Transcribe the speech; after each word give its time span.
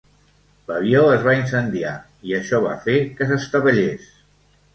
L'avió 0.69 1.03
es 1.17 1.25
va 1.27 1.35
incendiar 1.39 1.91
i 2.31 2.33
això 2.39 2.63
va 2.65 2.73
fer 2.87 2.97
que 3.21 3.29
s'estavellés. 3.35 4.11